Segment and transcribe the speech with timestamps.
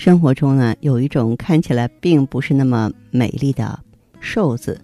[0.00, 3.78] 生活中呢，有一种看起来并不是那么美丽的
[4.18, 4.80] 瘦子，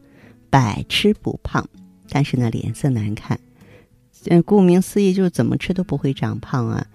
[0.50, 1.66] 百吃不胖，
[2.10, 3.40] 但是呢脸色难看。
[4.26, 6.86] 嗯，顾名思义就是怎么吃都不会长胖啊。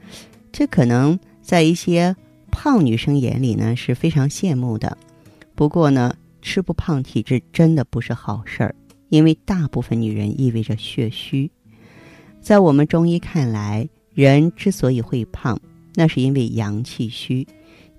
[0.51, 2.15] 这可能在一些
[2.51, 4.95] 胖女生眼里呢是非常羡慕的。
[5.55, 8.75] 不过呢，吃不胖体质真的不是好事儿，
[9.09, 11.49] 因为大部分女人意味着血虚。
[12.39, 15.59] 在我们中医看来，人之所以会胖，
[15.95, 17.47] 那是因为阳气虚。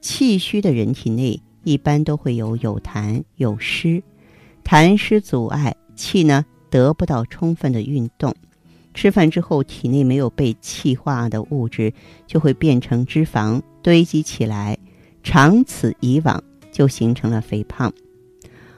[0.02, 4.02] 气虚的人体内一般都会有有痰有湿，
[4.64, 8.34] 痰湿阻碍气呢得不到充分的运动，
[8.92, 11.94] 吃饭之后体内没有被气化的物质
[12.26, 14.76] 就会变成脂肪堆积起来，
[15.22, 17.92] 长此以往就形成了肥胖。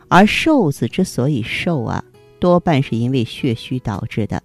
[0.08, 2.04] 而瘦子之所以瘦啊，
[2.38, 4.42] 多半是因为血虚导致的。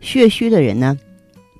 [0.00, 0.98] 血虚的人呢，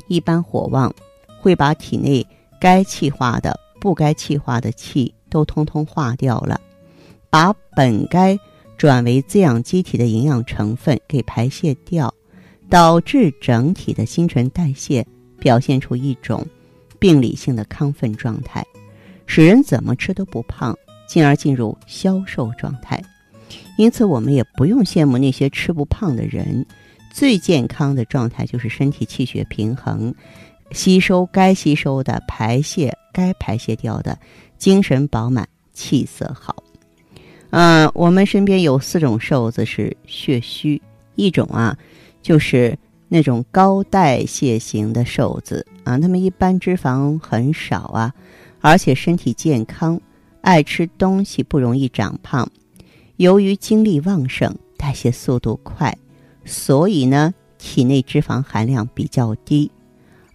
[0.06, 0.94] 一般火旺，
[1.40, 2.26] 会把体内
[2.60, 3.58] 该气化的。
[3.80, 6.60] 不该气化的气都通通化掉了，
[7.30, 8.38] 把本该
[8.76, 12.14] 转为滋养机体的营养成分给排泄掉，
[12.68, 15.06] 导致整体的新陈代谢
[15.38, 16.46] 表现出一种
[16.98, 18.64] 病理性的亢奋状态，
[19.26, 20.76] 使人怎么吃都不胖，
[21.08, 23.02] 进而进入消瘦状态。
[23.76, 26.66] 因此，我们也不用羡慕那些吃不胖的人，
[27.12, 30.14] 最健康的状态就是身体气血平衡。
[30.72, 34.18] 吸收该吸收的，排泄该排泄掉的，
[34.58, 36.54] 精神饱满，气色好。
[37.50, 40.80] 嗯，我们身边有四种瘦子是血虚，
[41.16, 41.76] 一种啊，
[42.22, 48.14] 就是那种高代谢型的瘦子啊，他们一般脂肪很少啊，
[48.60, 50.00] 而且身体健康，
[50.42, 52.48] 爱吃东西，不容易长胖。
[53.16, 55.92] 由于精力旺盛，代谢速度快，
[56.44, 59.68] 所以呢，体内脂肪含量比较低。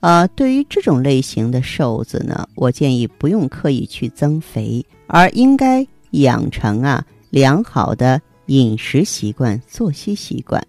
[0.06, 10.64] 呃，对于这种类型的瘦子呢，我建议不用刻意去增肥，而应该养成啊良好的饮食习惯、作息习惯。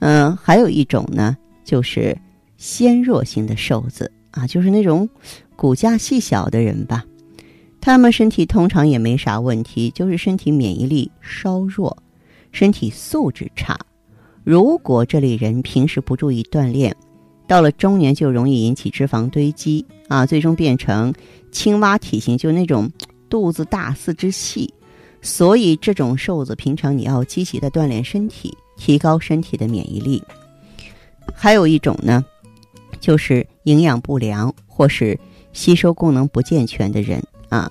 [0.00, 1.34] 嗯，还有一种呢，
[1.64, 2.14] 就是
[2.58, 5.08] 纤弱型的瘦子啊，就是那种
[5.56, 7.02] 骨架细小的人吧。
[7.80, 11.96] 他们身体通常也没啥问题，就是身体免疫力稍弱，
[12.52, 13.78] 身体素质差。
[14.44, 16.94] 如果这类人平时不注意锻炼，
[17.48, 21.12] 到了中年就容易引起脂肪堆积啊，最终变成
[21.50, 22.88] 青蛙体型，就那种
[23.28, 24.72] 肚子大、四肢细。
[25.20, 30.22] 所以这种瘦子平常你要积极的锻炼身体，提高身体的免疫力。
[31.34, 32.24] 还有一种呢，
[33.00, 35.18] 就是营养不良或是
[35.52, 37.70] 吸收功能不健全的人啊，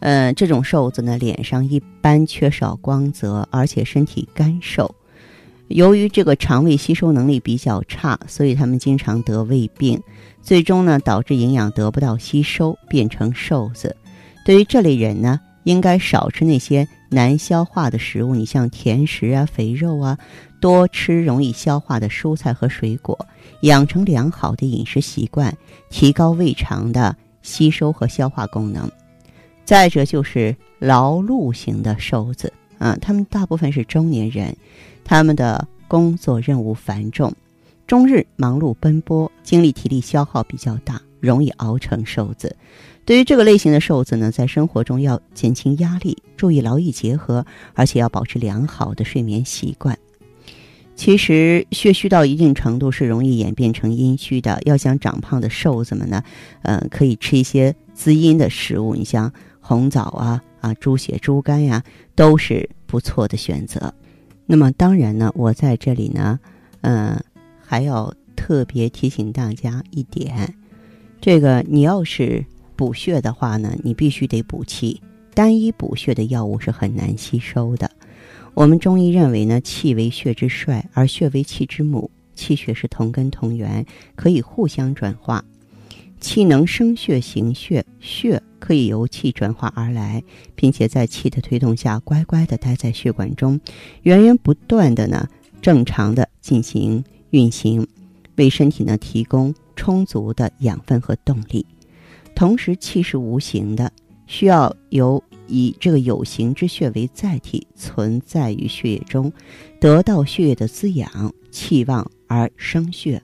[0.00, 4.92] 呃，这种瘦子呢，脸上一般缺少光泽，而且身体干瘦。
[5.70, 10.00] 由于这个肠胃吸收能力比较差，所以他们经常得胃病，
[10.42, 13.94] 最终呢导致营养得不到吸收，变成瘦子。
[14.44, 20.18] 对于这类人呢，应该少吃那些难消化的食物，你像甜食啊、肥肉啊，
[20.60, 23.16] 多吃容易消化的蔬菜和水果，
[23.62, 25.56] 养成良好的饮食习惯，
[25.88, 28.90] 提高胃肠的吸收和消化功能。
[29.64, 34.52] 再者就是劳碌型的瘦子啊，他们大部分是中年人。
[35.04, 37.32] 他们的工作任务繁重，
[37.86, 42.54] 终日忙碌奔波，精力体力消耗比较大，容易熬成瘦子。
[43.04, 47.44] 对于这个类型的瘦子呢，在生活中要减轻压力，注意劳逸结合，
[47.74, 49.98] 而且要保持良好的睡眠习惯。
[50.94, 56.22] 其实血虚到一定程度是容易演变成阴虚的，要想长胖的瘦子们呢，
[56.62, 61.82] 呃，可以吃一些滋阴的食物，你像红枣啊、啊猪血、猪肝呀，
[62.14, 63.92] 都是不错的选择。
[64.52, 66.40] 那么当然呢，我在这里呢，
[66.80, 67.16] 嗯，
[67.64, 70.52] 还要特别提醒大家一点，
[71.20, 72.44] 这个你要是
[72.74, 75.00] 补血的话呢，你必须得补气，
[75.34, 77.88] 单一补血的药物是很难吸收的。
[78.54, 83.86] 我们中医认为呢，气为血之帅，而血为气之母，气血是同根同源，
[84.16, 85.44] 可以互相转化。
[86.20, 90.22] 气能生血行血，血可以由气转化而来，
[90.54, 93.58] 并且在气的推动下，乖乖的待在血管中，
[94.02, 95.26] 源源不断的呢，
[95.62, 97.86] 正常的进行运行，
[98.36, 101.64] 为身体呢提供充足的养分和动力。
[102.34, 103.90] 同时，气是无形的，
[104.26, 109.32] 需要由以这个有形之血为载体，存在于血液中，
[109.80, 113.22] 得到血液的滋养，气旺而生血。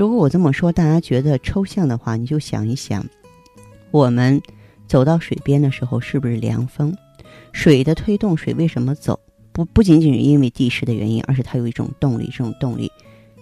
[0.00, 3.04] 如果我这么说，大家觉得抽象的话，你就想一想，
[3.90, 4.40] 我们
[4.88, 6.96] 走到水边的时候，是不是凉风？
[7.52, 9.20] 水的推动，水为什么走？
[9.52, 12.90] 不不仅仅是因为地势的原因，而是它有一种动力，这种动力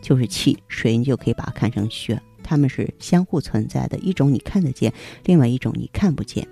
[0.02, 0.58] 就是气。
[0.66, 3.96] 水你就可以把它看成血，它们是相互存在的。
[3.99, 4.93] 一种你看得见，
[5.26, 6.44] 另外一种你看不见。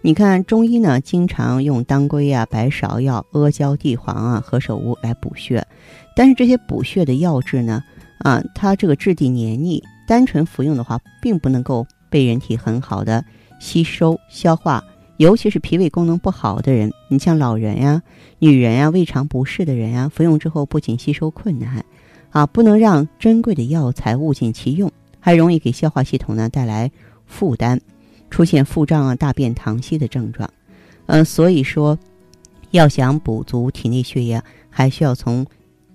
[0.00, 5.66] 你看中医呢，经常用当归啊、白芍药、阿胶、地黄啊、何首乌来补血，
[6.14, 7.84] 但是这些补血的药质呢，
[8.18, 13.24] 啊，它这个质地黏腻，单纯服用的话，并不能够被人体很好的
[13.60, 14.82] 吸收消化。
[15.18, 18.02] 尤其是脾胃功能不好的人，你像老人呀、
[18.38, 21.82] 女人呀、胃肠不适的人呀，服用之后不仅吸收困难，
[22.30, 26.90] 啊，不能让珍贵的药材物尽其用，还容易给消化系统呢带来
[27.24, 27.80] 负担，
[28.30, 30.50] 出现腹胀啊、大便溏稀的症状。
[31.06, 31.98] 嗯，所以说，
[32.72, 35.46] 要想补足体内血液，还需要从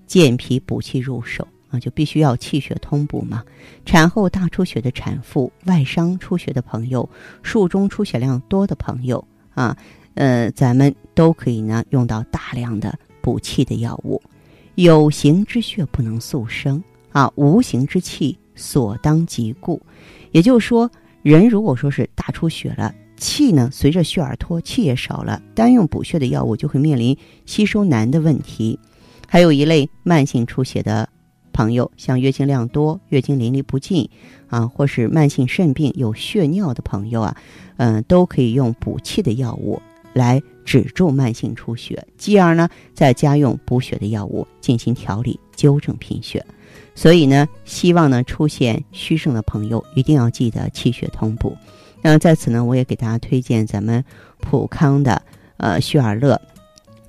[0.08, 1.48] 健脾补气入手。
[1.72, 3.44] 啊，就必须要气血通补嘛。
[3.86, 7.10] 产后大出血的产妇、外伤出血的朋友、
[7.42, 9.76] 术中出血量多的朋友啊，
[10.16, 14.22] 呃，咱们都可以呢用到大量的补气的药物。
[14.76, 19.82] 有形之血不能速生啊，无形之气所当即固。
[20.32, 20.92] 也就是说，
[21.24, 28.78] 人如果说是大出血了，气呢随着血而脱，气也少了，单用补血的药物就会面临吸收难的问题。
[29.28, 31.08] 还有一类慢性出血的。
[31.52, 34.10] 朋友像月经量多、月经淋漓不尽
[34.48, 37.36] 啊，或是慢性肾病有血尿的朋友啊，
[37.78, 39.82] 嗯，都可以用补气的药物
[40.14, 46.46] 来止住慢性出血，继而呢再加用补血的药物进行调理，纠正贫血。
[46.96, 51.56] 所以呢，希望呢出现虚盛的朋友一定要记得气血通补。
[52.02, 54.04] 那在此呢，我也给大家推荐咱们
[54.40, 55.22] 普康的
[55.58, 56.40] 呃血尔乐。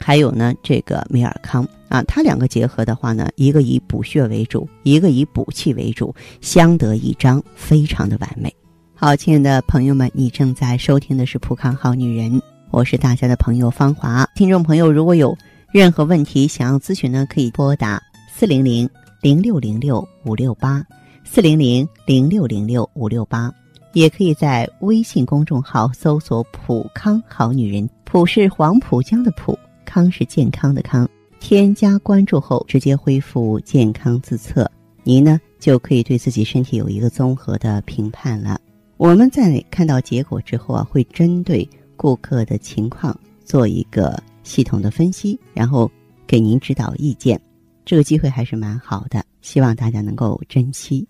[0.04, 8.52] 还有呢，这个美尔康啊，它两个结合的话呢，一个以补血为主，一个以补气为主，相得益彰，非常的完美。
[8.94, 12.32] 好，亲爱的朋友们，你正在收听的是《普康好女人》，
[12.70, 14.28] 我是大家的朋友芳华。
[14.34, 15.36] 听众朋友，如果有
[15.72, 18.02] 任何问题想要咨询呢，可以拨打
[18.34, 18.88] 四零零
[19.20, 20.84] 零六零六五六八
[21.24, 23.52] 四零零零六零六五六八，
[23.92, 29.56] 也可以在微信公众号搜索“普康好女人”，普是黄浦江的浦。
[29.92, 31.06] 康是健康的康，
[31.38, 34.70] 添加关注后直接恢复健康自测，
[35.02, 38.58] 您呢就可以对自己身体有一个综合的评判了。
[38.96, 45.90] 我们在看到结果之后啊，会针对顾客的情况做一个系统的分析，然后
[46.26, 47.38] 给您指导意见。
[47.84, 51.06] 这个机会还是蛮好的，希望大家能够珍惜。